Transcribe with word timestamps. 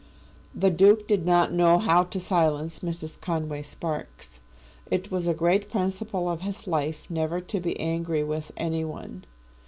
The 0.55 0.71
Duke 0.71 1.07
did 1.07 1.27
not 1.27 1.53
know 1.53 1.77
how 1.77 2.05
to 2.05 2.19
silence 2.19 2.79
Mrs. 2.79 3.21
Conway 3.21 3.61
Sparkes. 3.61 4.39
It 4.89 5.11
was 5.11 5.27
a 5.27 5.33
great 5.35 5.69
principle 5.69 6.27
of 6.27 6.41
his 6.41 6.65
life 6.65 7.05
never 7.07 7.39
to 7.39 7.59
be 7.59 7.79
angry 7.79 8.23
with 8.23 8.51
any 8.57 8.83
one. 8.83 9.25